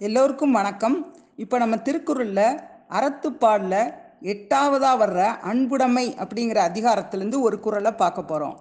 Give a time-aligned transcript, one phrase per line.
[0.00, 1.14] எல்லோருக்கும் வணக்கம்.
[1.36, 8.56] இப்போ நம்ம திருக்குறளில் அறத்துப்பாடில் எட்டாவதாக வர்ற அன்புடைமை அப்படிங்கிற அதிகாரத்திலேருந்து ஒரு குறளை பார்க்க போகிறோம்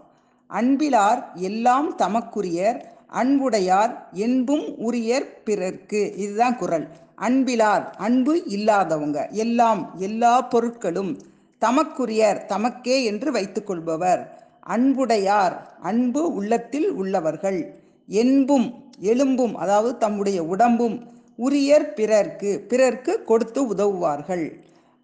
[0.50, 6.14] அன்பிலார் எல்லாம் தமக்குரியர் அன்புடையார் என்பும் உரியர் பிறர்க்கு.
[6.16, 6.88] இதுதான் குறள்.
[7.18, 9.28] அன்பிலார் அன்பு இல்லாதவங்க.
[9.30, 11.20] எல்லாம் எல்லா பொருட்களும்
[11.62, 14.24] தமக்குரியர் தமக்கே என்று வைத்துக்கொள்பவர்.
[14.60, 17.62] அன்புடையார் அன்பு உள்ளத்தில் உள்ளவர்கள்.
[18.08, 24.45] என்பும் எலும்பும் அதாவது தம்முடைய உடம்பும் உரியர் பிறர்க்கு பிறர்க்கு கொடுத்து உதவுவார்கள்.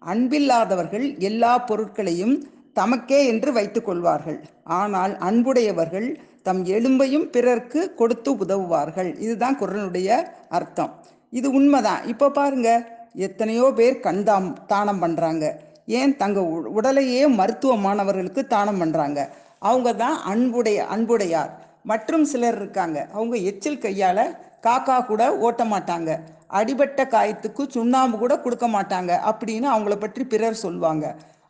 [0.06, 2.34] அன்பில்லாதவர்கள் எல்லா பொருட்களையும்
[2.80, 4.40] தமக்கே என்று வைத்துக் கொள்வார்கள்.
[4.64, 6.08] ஆனால் அன்புடையவர்கள்
[6.42, 9.18] தம் எலும்பையும் பிறர்க்கு கொடுத்து உதவுவார்கள்.
[9.18, 10.92] இதுதான் குரலுடைய அர்த்தம்.
[11.30, 12.06] இது உண்மைதான்.
[12.06, 15.50] இப்போ பாருங்க எத்தனையோ பேர் கண்தாம் தானம் பண்ணுறாங்க
[15.86, 19.28] ஏன் தங்க உ- உடலையே மருத்துவ மாணவர்களுக்கு தானம் பண்ணுறாங்க
[19.58, 21.62] அவங்க தான் அன்புடைய அன்புடையார்.
[21.84, 23.08] மற்றும் சிலர் இருக்காங்க.
[23.12, 26.10] அவங்க எச்சில் கையால் காக்கா கூட ஓட்ட மாட்டாங்க
[26.58, 31.04] அடிபட்ட காயத்துக்கு சுண்ணாம்பு கூட கொடுக்க மாட்டாங்க அப்படின்னு அவங்கள பற்றி பிறர் சொல்லுவாங்க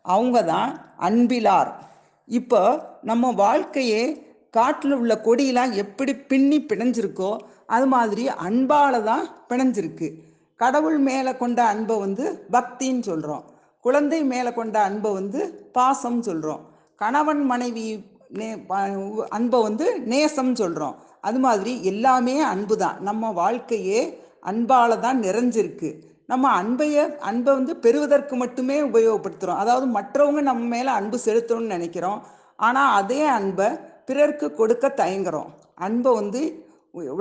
[0.04, 0.70] அவங்க தான்
[1.08, 1.70] அன்பிலார்.
[2.28, 2.60] இப்போ
[3.10, 4.02] நம்ம வாழ்க்கையே
[4.56, 7.30] காட்டில் உள்ள கொடியெல்லாம் எப்படி பின்னி பிணைஞ்சிருக்கோ
[7.74, 10.08] அது மாதிரி அன்பால் தான் பிணைஞ்சிருக்கு.
[10.60, 12.24] கடவுள் மேலே கொண்ட அன்பை வந்து
[12.54, 13.44] பக்தின்னு சொல்கிறோம்
[13.84, 15.40] குழந்தை மேலே கொண்ட அன்பை வந்து
[15.76, 16.62] பாசம் சொல்கிறோம்
[17.02, 17.86] கணவன் மனைவி
[18.38, 18.48] நே
[19.36, 20.94] அன்பை வந்து நேசம் சொல்கிறோம்
[21.28, 24.00] அது மாதிரி எல்லாமே அன்பு தான் நம்ம வாழ்க்கையே
[24.50, 25.90] அன்பால தான் நிறைஞ்சிருக்கு.
[26.32, 32.20] நம்ம அன்பைய அன்பை வந்து பெறுவதற்கு மட்டுமே உபயோகப்படுத்துகிறோம் அதாவது மற்றவங்க நம்ம மேலே அன்பு செலுத்தணும்னு நினைக்கிறோம்.
[32.66, 33.68] ஆனால் அதே அன்பை
[34.08, 35.50] பிறருக்கு கொடுக்க தயங்குறோம்.
[35.86, 36.42] அன்பை வந்து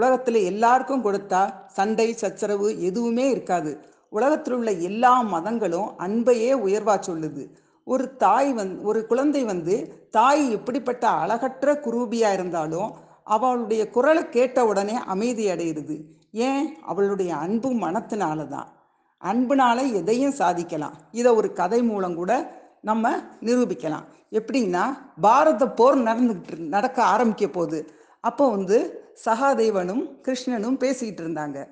[0.01, 1.41] உலகத்தில் எல்லாருக்கும் கொடுத்தா
[1.77, 3.71] சண்டை சச்சரவு எதுவுமே இருக்காது.
[4.17, 7.43] உலகத்தில் உள்ள எல்லா மதங்களும் அன்பையே உயர்வா சொல்லுது.
[7.87, 9.75] ஒரு தாய் வந் ஒரு குழந்தை வந்து
[10.17, 12.91] தாய் எப்படிப்பட்ட அழகற்ற குரூபியாக இருந்தாலும்
[13.23, 16.01] அவளுடைய குரலை கேட்ட உடனே அமைதி அடையிறது.
[16.31, 16.77] ஏன்?
[16.81, 18.71] அவளுடைய அன்பு மனத்தினால தான்
[19.21, 20.93] அன்புனால எதையும் சாதிக்கலாம்.
[21.11, 24.03] இதை ஒரு கதை மூலம் கூட நம்ம நிரூபிக்கலாம்.
[24.31, 31.67] எப்படின்னா பாரத போர் நடந்துகிட்டு நடக்க ஆரம்பிக்க போகுது அப்போ வந்து சகாதேவனும் கிருஷ்ணனும் பேசிக்கிட்டு இருந்தாங்க.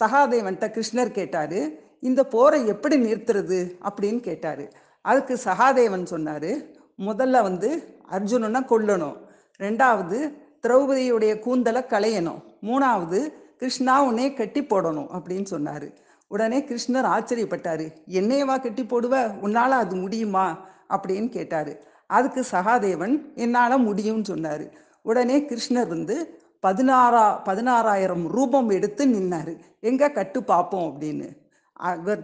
[0.00, 3.70] சகாதேவன்கிட்ட கிருஷ்ணர் கேட்டாரு இந்த போரை எப்படி நிறுத்துறது?
[3.84, 4.68] அப்படின்னு கேட்டாரு.
[5.00, 9.16] அதுக்கு சகாதேவன் சொன்னாரு முதல்ல வந்து அர்ஜுனனை கொல்லணும்.
[9.58, 15.94] ரெண்டாவது திரௌபதியுடைய கூந்தலை களையணும் மூணாவது கிருஷ்ணா உன்னே கட்டி போடணும் அப்படின்னு சொன்னாரு.
[16.28, 17.92] உடனே கிருஷ்ணர் ஆச்சரியப்பட்டாரு.
[18.08, 19.34] என்னையவா கட்டி போடுவ?
[19.42, 20.66] உன்னால அது முடியுமா?
[20.88, 21.84] அப்படின்னு கேட்டாரு.
[22.06, 24.70] அதுக்கு சகாதேவன் என்னால முடியும்னு சொன்னாரு.
[25.02, 29.56] உடனே கிருஷ்ணர் வந்து பதினாறா பதினாறாயிரம் ரூபம் எடுத்து நின்னாரு.
[29.80, 31.36] எங்க கட்டு பார்ப்போம் அப்படின்னு.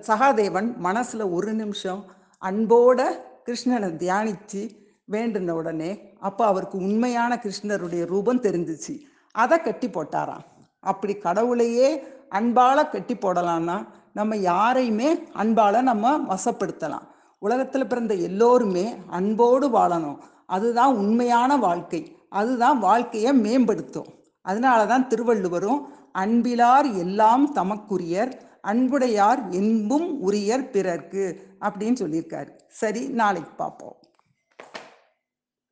[0.07, 2.05] சகாதேவன் மனசுல ஒரு நிமிஷம்
[2.45, 3.03] அன்போட
[3.47, 5.91] கிருஷ்ணனை தியானிச்சு வேண்டுன உடனே
[6.21, 8.95] அப்போ அவருக்கு உண்மையான கிருஷ்ணருடைய ரூபம் தெரிஞ்சிச்சு.
[9.31, 10.45] அதை கட்டி போட்டாராம்.
[10.81, 17.07] அப்படி கடவுளையே அன்பால கட்டி போடலாம்னா நம்ம யாரையுமே அன்பால நம்ம வசப்படுத்தலாம்.
[17.39, 20.19] உலகத்தில் பிறந்த எல்லோருமே அன்போடு வாழணும்.
[20.47, 22.17] அதுதான் உண்மையான வாழ்க்கை.
[22.29, 24.07] அதுதான் வாழ்க்கையை மேம்படுத்தும்.
[24.43, 25.81] அதனால தான் திருவள்ளுவரும்
[26.19, 31.25] அன்பிலார் எல்லாம் தமக்குரியர் அன்புடையார் என்பும் உரியர் பிறர்க்கு
[31.61, 32.49] அப்படின்னு சொல்லியிருக்காரு.
[32.69, 33.97] சரி நாளைக்கு பார்ப்போம்.